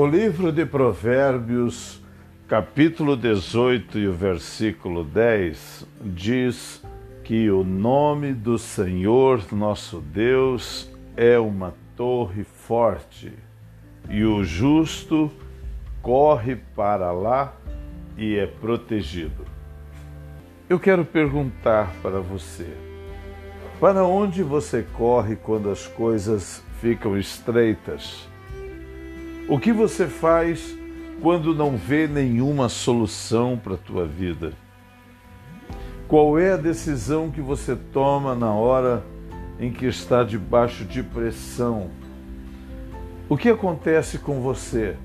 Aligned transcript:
O 0.00 0.06
livro 0.06 0.50
de 0.50 0.64
Provérbios, 0.64 2.00
capítulo 2.48 3.14
18 3.14 3.98
e 3.98 4.08
o 4.08 4.14
versículo 4.14 5.04
10, 5.04 5.86
diz 6.00 6.82
que 7.22 7.50
o 7.50 7.62
nome 7.62 8.32
do 8.32 8.56
Senhor 8.56 9.44
nosso 9.52 10.00
Deus 10.00 10.90
é 11.14 11.38
uma 11.38 11.74
torre 11.98 12.44
forte 12.44 13.30
e 14.08 14.24
o 14.24 14.42
justo 14.42 15.30
corre 16.00 16.56
para 16.74 17.12
lá 17.12 17.54
e 18.16 18.38
é 18.38 18.46
protegido. 18.46 19.44
Eu 20.66 20.80
quero 20.80 21.04
perguntar 21.04 21.92
para 22.00 22.20
você: 22.20 22.72
para 23.78 24.02
onde 24.02 24.42
você 24.42 24.82
corre 24.94 25.36
quando 25.36 25.68
as 25.68 25.86
coisas 25.86 26.64
ficam 26.80 27.18
estreitas? 27.18 28.30
O 29.50 29.58
que 29.58 29.72
você 29.72 30.06
faz 30.06 30.78
quando 31.20 31.52
não 31.52 31.76
vê 31.76 32.06
nenhuma 32.06 32.68
solução 32.68 33.58
para 33.58 33.74
a 33.74 33.76
tua 33.76 34.06
vida? 34.06 34.52
Qual 36.06 36.38
é 36.38 36.52
a 36.52 36.56
decisão 36.56 37.32
que 37.32 37.40
você 37.40 37.74
toma 37.74 38.36
na 38.36 38.52
hora 38.52 39.02
em 39.58 39.72
que 39.72 39.86
está 39.86 40.22
debaixo 40.22 40.84
de 40.84 41.02
pressão? 41.02 41.90
O 43.28 43.36
que 43.36 43.48
acontece 43.48 44.18
com 44.18 44.40
você 44.40 44.96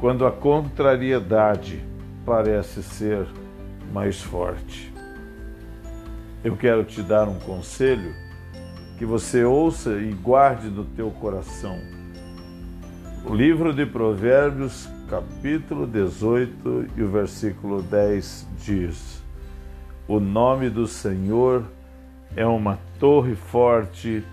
quando 0.00 0.26
a 0.26 0.32
contrariedade 0.32 1.84
parece 2.26 2.82
ser 2.82 3.28
mais 3.92 4.20
forte? 4.20 4.92
Eu 6.42 6.56
quero 6.56 6.82
te 6.82 7.00
dar 7.00 7.28
um 7.28 7.38
conselho 7.38 8.12
que 8.98 9.06
você 9.06 9.44
ouça 9.44 10.00
e 10.00 10.10
guarde 10.10 10.66
no 10.66 10.84
teu 10.84 11.12
coração 11.12 12.01
o 13.24 13.34
livro 13.34 13.72
de 13.72 13.86
Provérbios, 13.86 14.88
capítulo 15.08 15.86
18 15.86 16.86
e 16.96 17.02
o 17.02 17.08
versículo 17.08 17.80
10 17.80 18.48
diz: 18.58 19.22
O 20.08 20.18
nome 20.18 20.68
do 20.68 20.88
Senhor 20.88 21.64
é 22.34 22.44
uma 22.44 22.78
torre 22.98 23.36
forte 23.36 24.24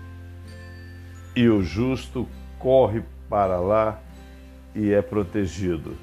e 1.36 1.48
o 1.48 1.62
justo 1.62 2.28
corre 2.58 3.02
para 3.28 3.60
lá 3.60 4.00
e 4.74 4.92
é 4.92 5.00
protegido. 5.00 5.96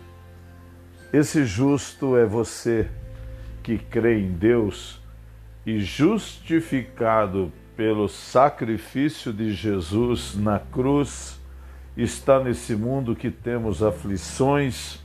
Esse 1.11 1.45
justo 1.45 2.15
é 2.15 2.25
você 2.25 2.87
que 3.63 3.77
crê 3.77 4.19
em 4.19 4.31
Deus 4.31 5.01
e 5.65 5.79
justificado 5.81 7.51
pelo 7.75 8.07
sacrifício 8.07 9.33
de 9.33 9.51
Jesus 9.53 10.35
na 10.35 10.59
cruz 10.59 11.37
está 11.97 12.39
nesse 12.39 12.75
mundo 12.75 13.15
que 13.15 13.31
temos 13.31 13.81
aflições 13.81 14.99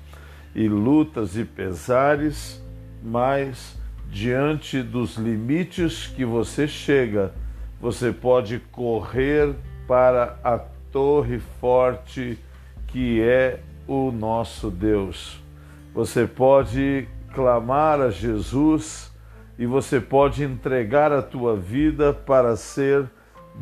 e 0.54 0.68
lutas 0.68 1.36
e 1.36 1.44
pesares, 1.44 2.62
mas 3.02 3.76
diante 4.10 4.82
dos 4.82 5.16
limites 5.16 6.06
que 6.06 6.24
você 6.24 6.68
chega, 6.68 7.32
você 7.80 8.12
pode 8.12 8.58
correr 8.70 9.54
para 9.88 10.38
a 10.44 10.58
torre 10.92 11.40
forte 11.60 12.38
que 12.86 13.22
é 13.22 13.60
o 13.88 14.12
nosso 14.12 14.70
Deus. 14.70 15.40
Você 15.94 16.26
pode 16.26 17.08
clamar 17.34 18.00
a 18.00 18.10
Jesus 18.10 19.10
e 19.58 19.64
você 19.64 19.98
pode 19.98 20.44
entregar 20.44 21.10
a 21.10 21.22
tua 21.22 21.56
vida 21.56 22.12
para 22.12 22.54
ser 22.54 23.08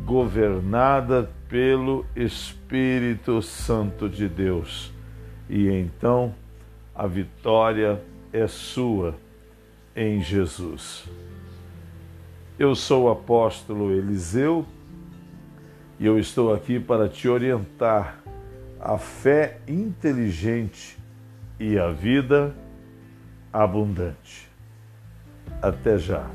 governada 0.05 1.29
pelo 1.47 2.05
Espírito 2.15 3.41
Santo 3.41 4.07
de 4.09 4.27
Deus. 4.27 4.91
E 5.49 5.67
então 5.67 6.33
a 6.95 7.07
vitória 7.07 8.01
é 8.31 8.47
sua 8.47 9.15
em 9.95 10.21
Jesus. 10.21 11.05
Eu 12.57 12.75
sou 12.75 13.05
o 13.05 13.09
apóstolo 13.09 13.91
Eliseu 13.91 14.65
e 15.99 16.05
eu 16.05 16.17
estou 16.17 16.53
aqui 16.53 16.79
para 16.79 17.09
te 17.09 17.27
orientar 17.27 18.21
a 18.79 18.97
fé 18.97 19.59
inteligente 19.67 20.97
e 21.59 21.77
a 21.77 21.89
vida 21.91 22.55
abundante. 23.53 24.49
Até 25.61 25.97
já. 25.97 26.27